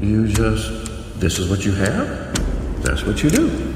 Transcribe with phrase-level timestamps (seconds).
[0.00, 2.08] You just, this is what you have,
[2.82, 3.74] that's what you do.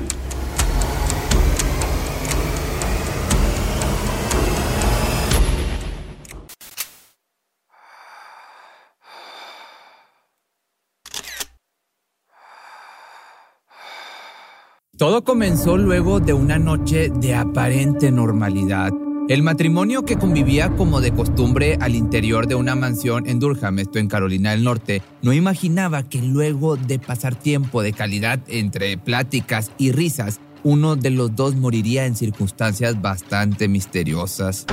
[14.98, 18.90] Todo comenzó luego de una noche de aparente normalidad.
[19.28, 23.98] El matrimonio que convivía como de costumbre al interior de una mansión en Durham, esto
[23.98, 29.70] en Carolina del Norte, no imaginaba que luego de pasar tiempo de calidad entre pláticas
[29.76, 34.64] y risas, uno de los dos moriría en circunstancias bastante misteriosas.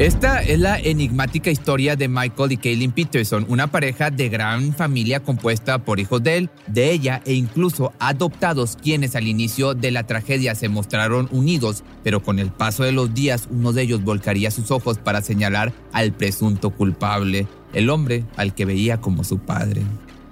[0.00, 5.20] Esta es la enigmática historia de Michael y Kaylin Peterson, una pareja de gran familia
[5.20, 10.06] compuesta por hijos de él, de ella e incluso adoptados quienes al inicio de la
[10.06, 14.50] tragedia se mostraron unidos, pero con el paso de los días uno de ellos volcaría
[14.50, 19.82] sus ojos para señalar al presunto culpable, el hombre al que veía como su padre.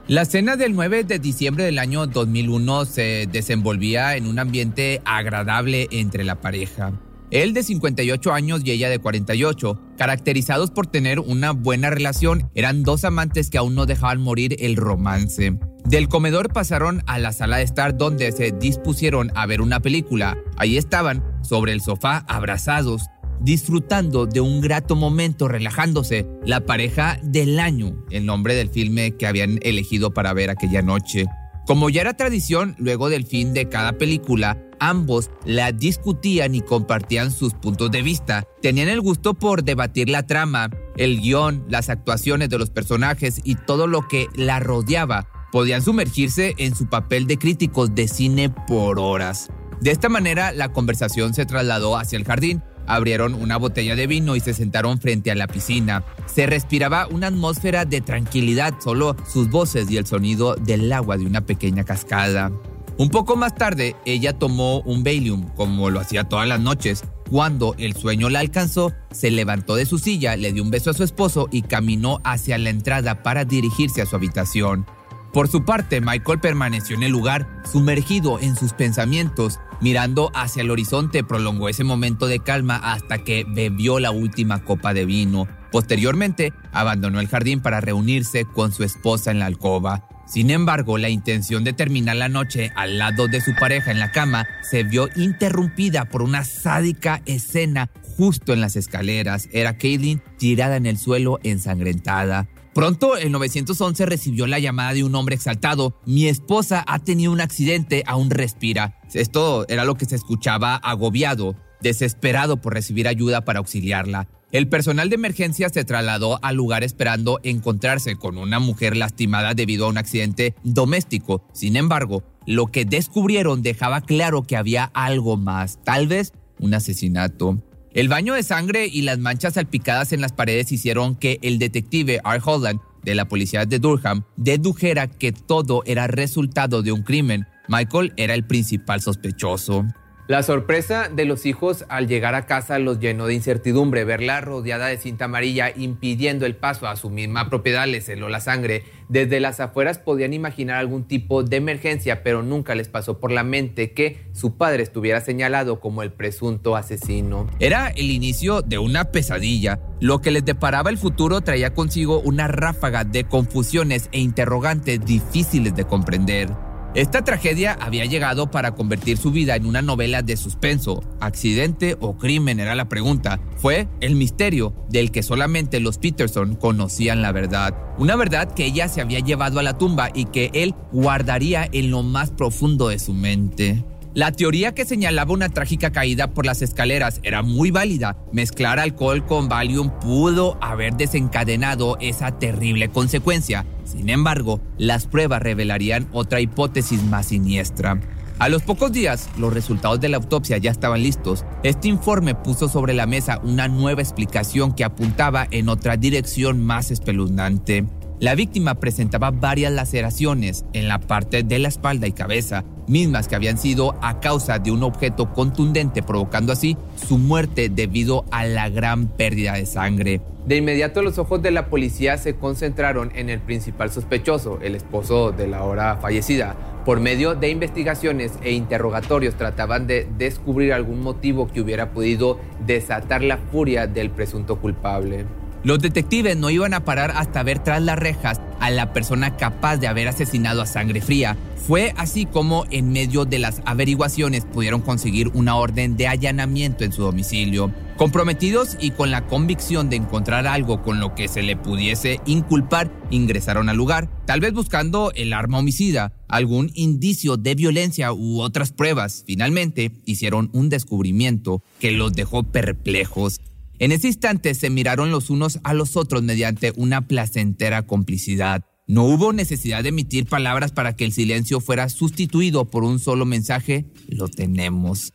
[0.06, 5.88] La cena del 9 de diciembre del año 2001 se desenvolvía en un ambiente agradable
[5.90, 6.94] entre la pareja.
[7.30, 12.82] Él de 58 años y ella de 48, caracterizados por tener una buena relación, eran
[12.82, 15.58] dos amantes que aún no dejaban morir el romance.
[15.84, 20.38] Del comedor pasaron a la sala de estar donde se dispusieron a ver una película.
[20.56, 23.08] Ahí estaban, sobre el sofá, abrazados,
[23.40, 29.26] disfrutando de un grato momento, relajándose, la pareja del año, el nombre del filme que
[29.26, 31.26] habían elegido para ver aquella noche.
[31.68, 37.30] Como ya era tradición, luego del fin de cada película, ambos la discutían y compartían
[37.30, 38.48] sus puntos de vista.
[38.62, 43.56] Tenían el gusto por debatir la trama, el guion, las actuaciones de los personajes y
[43.56, 45.28] todo lo que la rodeaba.
[45.52, 49.50] Podían sumergirse en su papel de críticos de cine por horas.
[49.82, 54.34] De esta manera, la conversación se trasladó hacia el jardín, Abrieron una botella de vino
[54.34, 56.04] y se sentaron frente a la piscina.
[56.26, 61.26] Se respiraba una atmósfera de tranquilidad, solo sus voces y el sonido del agua de
[61.26, 62.50] una pequeña cascada.
[62.98, 67.04] Un poco más tarde, ella tomó un Valium, como lo hacía todas las noches.
[67.30, 70.94] Cuando el sueño la alcanzó, se levantó de su silla, le dio un beso a
[70.94, 74.84] su esposo y caminó hacia la entrada para dirigirse a su habitación.
[75.32, 80.70] Por su parte, Michael permaneció en el lugar, sumergido en sus pensamientos, mirando hacia el
[80.70, 85.46] horizonte, prolongó ese momento de calma hasta que bebió la última copa de vino.
[85.70, 90.08] Posteriormente, abandonó el jardín para reunirse con su esposa en la alcoba.
[90.26, 94.12] Sin embargo, la intención de terminar la noche al lado de su pareja en la
[94.12, 99.48] cama se vio interrumpida por una sádica escena justo en las escaleras.
[99.52, 102.46] Era Caitlin tirada en el suelo ensangrentada.
[102.78, 105.98] Pronto, el 911 recibió la llamada de un hombre exaltado.
[106.06, 109.00] Mi esposa ha tenido un accidente, aún respira.
[109.14, 114.28] Esto era lo que se escuchaba agobiado, desesperado por recibir ayuda para auxiliarla.
[114.52, 119.86] El personal de emergencia se trasladó al lugar esperando encontrarse con una mujer lastimada debido
[119.86, 121.42] a un accidente doméstico.
[121.52, 127.58] Sin embargo, lo que descubrieron dejaba claro que había algo más, tal vez un asesinato.
[127.92, 132.20] El baño de sangre y las manchas salpicadas en las paredes hicieron que el detective
[132.22, 137.46] Art Holland de la policía de Durham dedujera que todo era resultado de un crimen.
[137.68, 139.86] Michael era el principal sospechoso.
[140.28, 144.04] La sorpresa de los hijos al llegar a casa los llenó de incertidumbre.
[144.04, 148.40] Verla rodeada de cinta amarilla impidiendo el paso a su misma propiedad les heló la
[148.40, 148.84] sangre.
[149.08, 153.42] Desde las afueras podían imaginar algún tipo de emergencia, pero nunca les pasó por la
[153.42, 157.46] mente que su padre estuviera señalado como el presunto asesino.
[157.58, 159.80] Era el inicio de una pesadilla.
[159.98, 165.74] Lo que les deparaba el futuro traía consigo una ráfaga de confusiones e interrogantes difíciles
[165.74, 166.67] de comprender.
[166.98, 171.04] Esta tragedia había llegado para convertir su vida en una novela de suspenso.
[171.20, 172.58] ¿Accidente o crimen?
[172.58, 173.38] Era la pregunta.
[173.58, 177.72] Fue el misterio del que solamente los Peterson conocían la verdad.
[177.98, 181.92] Una verdad que ella se había llevado a la tumba y que él guardaría en
[181.92, 183.84] lo más profundo de su mente.
[184.14, 188.16] La teoría que señalaba una trágica caída por las escaleras era muy válida.
[188.32, 193.66] Mezclar alcohol con Valium pudo haber desencadenado esa terrible consecuencia.
[193.84, 198.00] Sin embargo, las pruebas revelarían otra hipótesis más siniestra.
[198.38, 201.44] A los pocos días, los resultados de la autopsia ya estaban listos.
[201.64, 206.90] Este informe puso sobre la mesa una nueva explicación que apuntaba en otra dirección más
[206.92, 207.84] espeluznante.
[208.20, 213.36] La víctima presentaba varias laceraciones en la parte de la espalda y cabeza, mismas que
[213.36, 218.70] habían sido a causa de un objeto contundente, provocando así su muerte debido a la
[218.70, 220.20] gran pérdida de sangre.
[220.46, 225.30] De inmediato los ojos de la policía se concentraron en el principal sospechoso, el esposo
[225.30, 226.56] de la ahora fallecida.
[226.84, 233.22] Por medio de investigaciones e interrogatorios trataban de descubrir algún motivo que hubiera podido desatar
[233.22, 235.24] la furia del presunto culpable.
[235.64, 239.76] Los detectives no iban a parar hasta ver tras las rejas a la persona capaz
[239.76, 241.36] de haber asesinado a sangre fría.
[241.66, 246.92] Fue así como en medio de las averiguaciones pudieron conseguir una orden de allanamiento en
[246.92, 247.72] su domicilio.
[247.96, 252.92] Comprometidos y con la convicción de encontrar algo con lo que se le pudiese inculpar,
[253.10, 258.70] ingresaron al lugar, tal vez buscando el arma homicida, algún indicio de violencia u otras
[258.70, 259.24] pruebas.
[259.26, 263.40] Finalmente, hicieron un descubrimiento que los dejó perplejos.
[263.80, 268.64] En ese instante se miraron los unos a los otros mediante una placentera complicidad.
[268.88, 273.24] No hubo necesidad de emitir palabras para que el silencio fuera sustituido por un solo
[273.24, 275.12] mensaje, lo tenemos.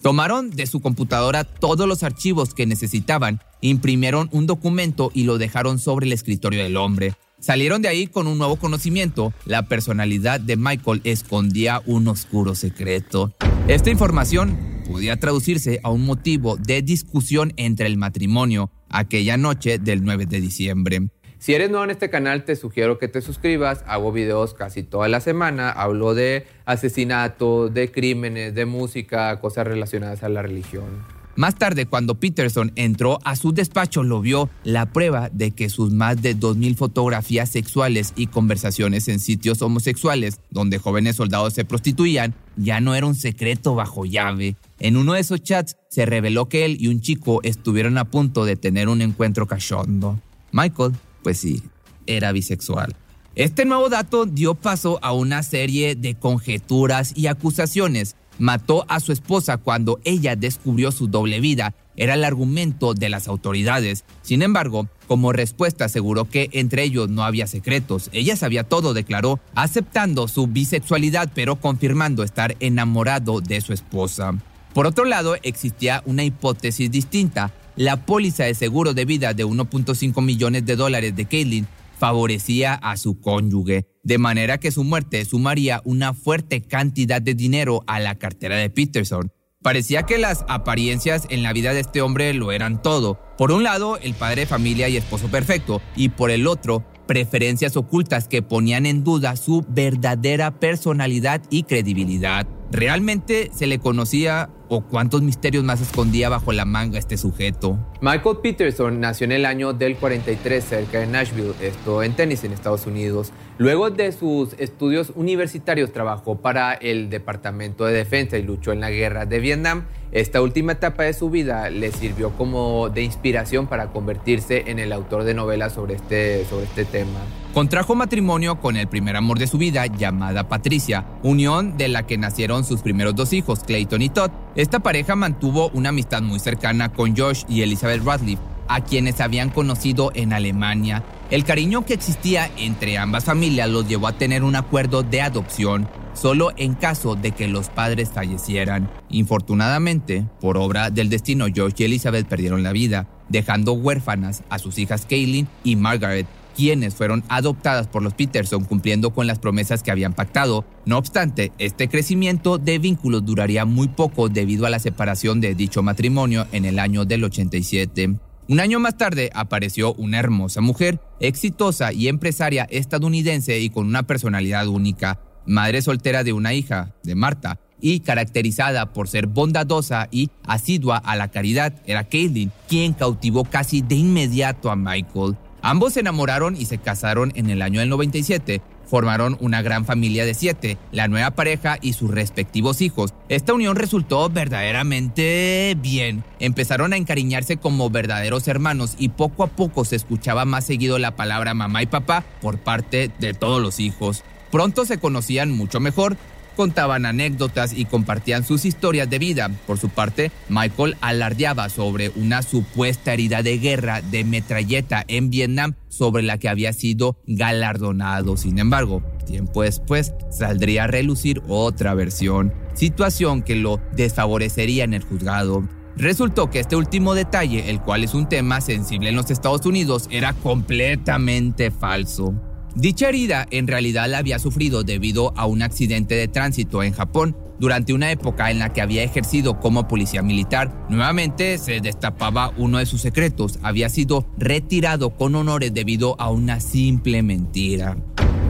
[0.00, 5.78] Tomaron de su computadora todos los archivos que necesitaban, imprimieron un documento y lo dejaron
[5.78, 7.14] sobre el escritorio del hombre.
[7.38, 9.34] Salieron de ahí con un nuevo conocimiento.
[9.44, 13.34] La personalidad de Michael escondía un oscuro secreto.
[13.68, 20.04] Esta información podía traducirse a un motivo de discusión entre el matrimonio aquella noche del
[20.04, 21.08] 9 de diciembre.
[21.38, 23.84] Si eres nuevo en este canal, te sugiero que te suscribas.
[23.86, 25.70] Hago videos casi toda la semana.
[25.70, 31.04] Hablo de asesinatos, de crímenes, de música, cosas relacionadas a la religión.
[31.36, 35.92] Más tarde, cuando Peterson entró a su despacho, lo vio la prueba de que sus
[35.92, 42.34] más de 2.000 fotografías sexuales y conversaciones en sitios homosexuales, donde jóvenes soldados se prostituían,
[42.56, 44.56] ya no era un secreto bajo llave.
[44.78, 48.46] En uno de esos chats se reveló que él y un chico estuvieron a punto
[48.46, 50.18] de tener un encuentro cachondo.
[50.52, 50.92] Michael,
[51.22, 51.62] pues sí,
[52.06, 52.96] era bisexual.
[53.36, 59.12] Este nuevo dato dio paso a una serie de conjeturas y acusaciones mató a su
[59.12, 61.74] esposa cuando ella descubrió su doble vida.
[61.96, 64.06] Era el argumento de las autoridades.
[64.22, 68.08] Sin embargo, como respuesta aseguró que entre ellos no había secretos.
[68.14, 74.32] Ella sabía todo, declaró, aceptando su bisexualidad pero confirmando estar enamorado de su esposa.
[74.72, 77.52] Por otro lado, existía una hipótesis distinta.
[77.76, 81.66] La póliza de seguro de vida de 1.5 millones de dólares de Caitlin
[81.98, 87.82] favorecía a su cónyuge, de manera que su muerte sumaría una fuerte cantidad de dinero
[87.86, 89.32] a la cartera de Peterson.
[89.62, 93.18] Parecía que las apariencias en la vida de este hombre lo eran todo.
[93.36, 97.76] Por un lado, el padre de familia y esposo perfecto, y por el otro, preferencias
[97.76, 102.46] ocultas que ponían en duda su verdadera personalidad y credibilidad.
[102.70, 107.78] ¿Realmente se le conocía o cuántos misterios más escondía bajo la manga este sujeto?
[108.00, 112.52] Michael Peterson nació en el año del 43 cerca de Nashville, esto en Tennessee, en
[112.52, 113.32] Estados Unidos.
[113.58, 118.90] Luego de sus estudios universitarios trabajó para el Departamento de Defensa y luchó en la
[118.90, 119.84] guerra de Vietnam.
[120.12, 124.92] Esta última etapa de su vida le sirvió como de inspiración para convertirse en el
[124.92, 127.18] autor de novelas sobre este, sobre este tema.
[127.56, 132.18] Contrajo matrimonio con el primer amor de su vida, llamada Patricia, unión de la que
[132.18, 134.30] nacieron sus primeros dos hijos, Clayton y Todd.
[134.56, 139.48] Esta pareja mantuvo una amistad muy cercana con Josh y Elizabeth Radcliffe, a quienes habían
[139.48, 141.02] conocido en Alemania.
[141.30, 145.88] El cariño que existía entre ambas familias los llevó a tener un acuerdo de adopción
[146.12, 148.90] solo en caso de que los padres fallecieran.
[149.08, 154.78] Infortunadamente, por obra del destino, Josh y Elizabeth perdieron la vida, dejando huérfanas a sus
[154.78, 159.90] hijas Kaylin y Margaret, quienes fueron adoptadas por los Peterson cumpliendo con las promesas que
[159.90, 160.64] habían pactado.
[160.86, 165.82] No obstante, este crecimiento de vínculos duraría muy poco debido a la separación de dicho
[165.82, 168.16] matrimonio en el año del 87.
[168.48, 174.04] Un año más tarde apareció una hermosa mujer, exitosa y empresaria estadounidense y con una
[174.04, 180.30] personalidad única, madre soltera de una hija, de Marta, y caracterizada por ser bondadosa y
[180.44, 185.36] asidua a la caridad, era Caitlin, quien cautivó casi de inmediato a Michael.
[185.66, 190.24] Ambos se enamoraron y se casaron en el año del 97, Formaron una gran familia
[190.24, 193.14] de siete, la nueva pareja y sus respectivos hijos.
[193.28, 196.22] Esta unión resultó verdaderamente bien.
[196.38, 201.16] Empezaron a encariñarse como verdaderos hermanos y poco a poco se escuchaba más seguido la
[201.16, 204.22] palabra mamá y papá por parte de todos los hijos.
[204.52, 206.16] Pronto se conocían mucho mejor
[206.56, 209.50] contaban anécdotas y compartían sus historias de vida.
[209.66, 215.74] Por su parte, Michael alardeaba sobre una supuesta herida de guerra de metralleta en Vietnam
[215.88, 218.36] sobre la que había sido galardonado.
[218.36, 225.04] Sin embargo, tiempo después saldría a relucir otra versión, situación que lo desfavorecería en el
[225.04, 225.68] juzgado.
[225.96, 230.08] Resultó que este último detalle, el cual es un tema sensible en los Estados Unidos,
[230.10, 232.34] era completamente falso.
[232.76, 237.34] Dicha herida en realidad la había sufrido debido a un accidente de tránsito en Japón
[237.58, 240.70] durante una época en la que había ejercido como policía militar.
[240.90, 243.58] Nuevamente se destapaba uno de sus secretos.
[243.62, 247.96] Había sido retirado con honores debido a una simple mentira.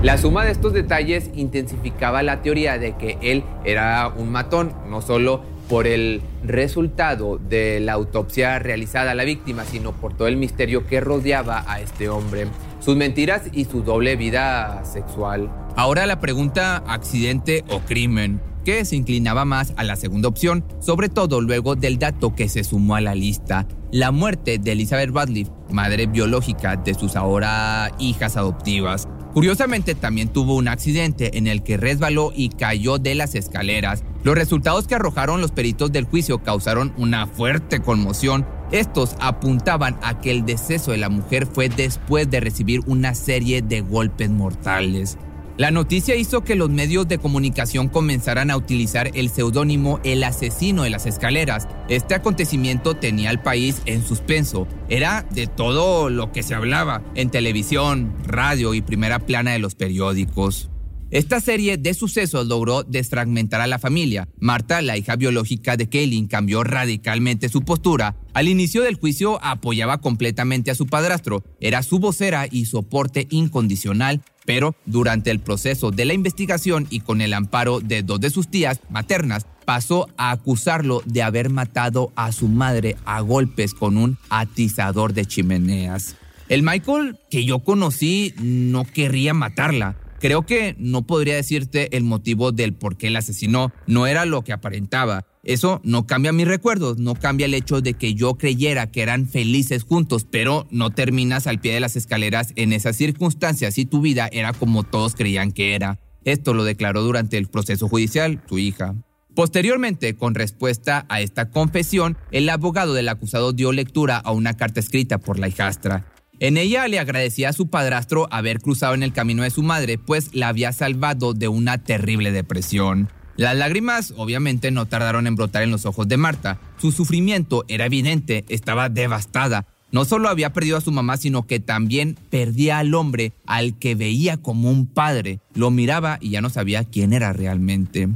[0.02, 5.02] La suma de estos detalles intensificaba la teoría de que él era un matón, no
[5.02, 10.36] solo por el resultado de la autopsia realizada a la víctima, sino por todo el
[10.36, 12.48] misterio que rodeaba a este hombre
[12.80, 15.50] sus mentiras y su doble vida sexual.
[15.76, 21.08] Ahora la pregunta accidente o crimen, que se inclinaba más a la segunda opción, sobre
[21.08, 25.52] todo luego del dato que se sumó a la lista, la muerte de Elizabeth Radcliffe,
[25.70, 29.06] madre biológica de sus ahora hijas adoptivas.
[29.32, 34.02] Curiosamente también tuvo un accidente en el que resbaló y cayó de las escaleras.
[34.24, 40.20] Los resultados que arrojaron los peritos del juicio causaron una fuerte conmoción estos apuntaban a
[40.20, 45.18] que el deceso de la mujer fue después de recibir una serie de golpes mortales.
[45.56, 50.82] La noticia hizo que los medios de comunicación comenzaran a utilizar el seudónimo El asesino
[50.82, 51.66] de las escaleras.
[51.88, 54.68] Este acontecimiento tenía al país en suspenso.
[54.90, 59.74] Era de todo lo que se hablaba en televisión, radio y primera plana de los
[59.74, 60.68] periódicos.
[61.12, 64.28] Esta serie de sucesos logró desfragmentar a la familia.
[64.40, 68.16] Marta, la hija biológica de Kaylin, cambió radicalmente su postura.
[68.34, 74.20] Al inicio del juicio apoyaba completamente a su padrastro, era su vocera y soporte incondicional,
[74.44, 78.48] pero durante el proceso de la investigación y con el amparo de dos de sus
[78.48, 84.18] tías maternas, pasó a acusarlo de haber matado a su madre a golpes con un
[84.28, 86.16] atizador de chimeneas.
[86.48, 92.52] El Michael que yo conocí no querría matarla Creo que no podría decirte el motivo
[92.52, 95.26] del por qué el asesinó, no era lo que aparentaba.
[95.42, 99.28] Eso no cambia mis recuerdos, no cambia el hecho de que yo creyera que eran
[99.28, 104.00] felices juntos, pero no terminas al pie de las escaleras en esas circunstancias y tu
[104.00, 106.00] vida era como todos creían que era.
[106.24, 108.96] Esto lo declaró durante el proceso judicial su hija.
[109.36, 114.80] Posteriormente, con respuesta a esta confesión, el abogado del acusado dio lectura a una carta
[114.80, 116.06] escrita por la hijastra.
[116.38, 119.96] En ella le agradecía a su padrastro haber cruzado en el camino de su madre,
[119.96, 123.08] pues la había salvado de una terrible depresión.
[123.36, 126.58] Las lágrimas obviamente no tardaron en brotar en los ojos de Marta.
[126.78, 129.66] Su sufrimiento era evidente, estaba devastada.
[129.92, 133.94] No solo había perdido a su mamá, sino que también perdía al hombre al que
[133.94, 135.40] veía como un padre.
[135.54, 138.08] Lo miraba y ya no sabía quién era realmente.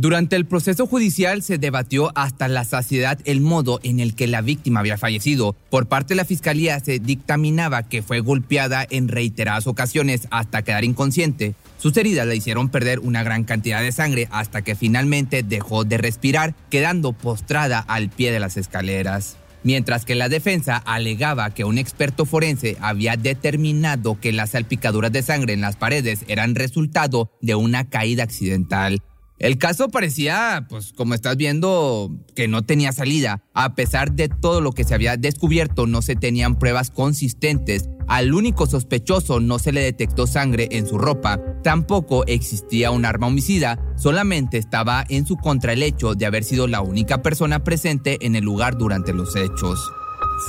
[0.00, 4.40] Durante el proceso judicial se debatió hasta la saciedad el modo en el que la
[4.40, 5.54] víctima había fallecido.
[5.68, 10.84] Por parte de la fiscalía se dictaminaba que fue golpeada en reiteradas ocasiones hasta quedar
[10.84, 11.54] inconsciente.
[11.76, 15.98] Sus heridas le hicieron perder una gran cantidad de sangre hasta que finalmente dejó de
[15.98, 19.36] respirar, quedando postrada al pie de las escaleras.
[19.64, 25.22] Mientras que la defensa alegaba que un experto forense había determinado que las salpicaduras de
[25.22, 29.02] sangre en las paredes eran resultado de una caída accidental.
[29.40, 33.42] El caso parecía, pues como estás viendo, que no tenía salida.
[33.54, 37.88] A pesar de todo lo que se había descubierto, no se tenían pruebas consistentes.
[38.06, 41.40] Al único sospechoso no se le detectó sangre en su ropa.
[41.62, 43.78] Tampoco existía un arma homicida.
[43.96, 48.36] Solamente estaba en su contra el hecho de haber sido la única persona presente en
[48.36, 49.80] el lugar durante los hechos.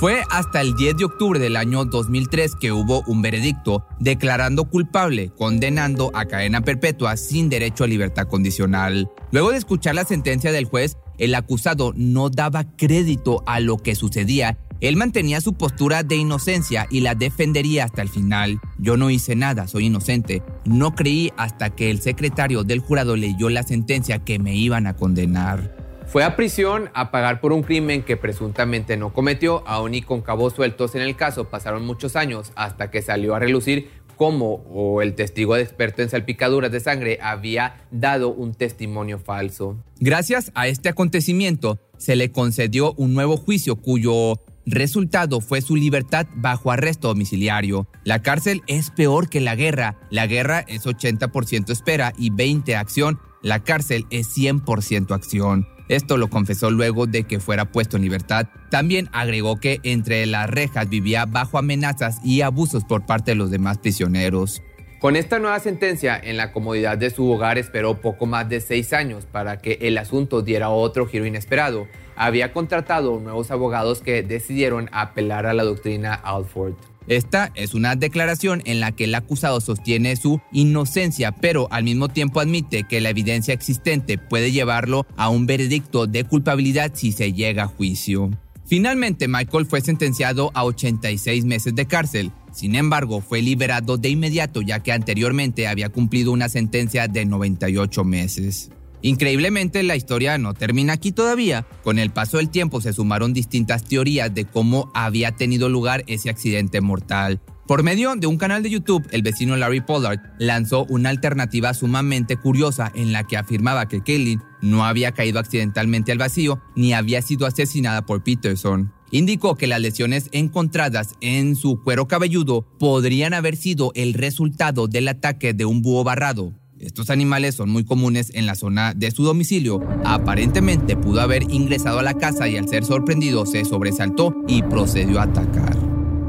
[0.00, 5.30] Fue hasta el 10 de octubre del año 2003 que hubo un veredicto declarando culpable,
[5.36, 9.10] condenando a cadena perpetua sin derecho a libertad condicional.
[9.30, 13.94] Luego de escuchar la sentencia del juez, el acusado no daba crédito a lo que
[13.94, 18.60] sucedía Él mantenía su postura de inocencia y la defendería hasta el final.
[18.78, 20.42] Yo no hice nada, soy inocente.
[20.64, 24.96] No creí hasta que el secretario del jurado leyó la sentencia que me iban a
[24.96, 25.81] condenar.
[26.12, 30.20] Fue a prisión a pagar por un crimen que presuntamente no cometió, aún y con
[30.20, 35.14] cabos sueltos en el caso pasaron muchos años hasta que salió a relucir cómo el
[35.14, 39.82] testigo experto en salpicaduras de sangre había dado un testimonio falso.
[40.00, 46.26] Gracias a este acontecimiento se le concedió un nuevo juicio cuyo resultado fue su libertad
[46.34, 47.88] bajo arresto domiciliario.
[48.04, 49.98] La cárcel es peor que la guerra.
[50.10, 53.18] La guerra es 80% espera y 20% acción.
[53.40, 55.66] La cárcel es 100% acción.
[55.92, 58.46] Esto lo confesó luego de que fuera puesto en libertad.
[58.70, 63.50] También agregó que entre las rejas vivía bajo amenazas y abusos por parte de los
[63.50, 64.62] demás prisioneros.
[65.00, 68.94] Con esta nueva sentencia, en la comodidad de su hogar esperó poco más de seis
[68.94, 71.86] años para que el asunto diera otro giro inesperado.
[72.16, 76.91] Había contratado nuevos abogados que decidieron apelar a la doctrina Alford.
[77.06, 82.08] Esta es una declaración en la que el acusado sostiene su inocencia, pero al mismo
[82.08, 87.32] tiempo admite que la evidencia existente puede llevarlo a un veredicto de culpabilidad si se
[87.32, 88.30] llega a juicio.
[88.64, 92.32] Finalmente, Michael fue sentenciado a 86 meses de cárcel.
[92.52, 98.04] Sin embargo, fue liberado de inmediato ya que anteriormente había cumplido una sentencia de 98
[98.04, 98.70] meses.
[99.02, 101.66] Increíblemente, la historia no termina aquí todavía.
[101.82, 106.30] Con el paso del tiempo se sumaron distintas teorías de cómo había tenido lugar ese
[106.30, 107.40] accidente mortal.
[107.66, 112.36] Por medio de un canal de YouTube, el vecino Larry Pollard lanzó una alternativa sumamente
[112.36, 117.22] curiosa en la que afirmaba que Kaylin no había caído accidentalmente al vacío ni había
[117.22, 118.92] sido asesinada por Peterson.
[119.10, 125.08] Indicó que las lesiones encontradas en su cuero cabelludo podrían haber sido el resultado del
[125.08, 129.22] ataque de un búho barrado, estos animales son muy comunes en la zona de su
[129.22, 129.80] domicilio.
[130.04, 135.20] Aparentemente pudo haber ingresado a la casa y al ser sorprendido se sobresaltó y procedió
[135.20, 135.76] a atacar.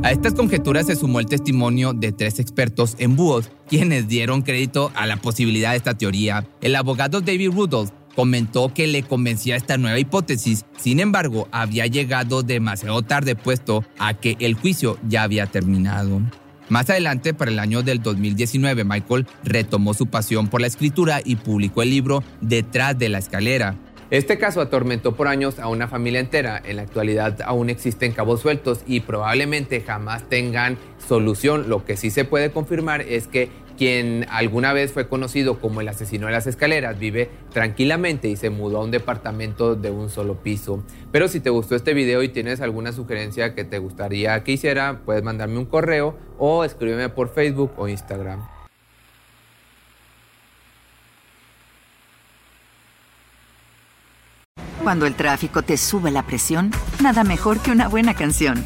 [0.04, 4.92] A estas conjeturas se sumó el testimonio de tres expertos en búhos, quienes dieron crédito
[4.96, 6.46] a la posibilidad de esta teoría.
[6.62, 12.44] El abogado David Rudolph comentó que le convencía esta nueva hipótesis, sin embargo, había llegado
[12.44, 16.22] demasiado tarde puesto a que el juicio ya había terminado.
[16.70, 21.36] Más adelante, para el año del 2019, Michael retomó su pasión por la escritura y
[21.36, 23.76] publicó el libro Detrás de la escalera.
[24.14, 26.62] Este caso atormentó por años a una familia entera.
[26.64, 31.68] En la actualidad aún existen cabos sueltos y probablemente jamás tengan solución.
[31.68, 35.88] Lo que sí se puede confirmar es que quien alguna vez fue conocido como el
[35.88, 40.36] asesino de las escaleras, vive tranquilamente y se mudó a un departamento de un solo
[40.42, 40.84] piso.
[41.12, 45.02] Pero si te gustó este video y tienes alguna sugerencia que te gustaría que hiciera,
[45.06, 48.42] puedes mandarme un correo o escríbeme por Facebook o Instagram.
[54.84, 58.66] Cuando el tráfico te sube la presión, nada mejor que una buena canción.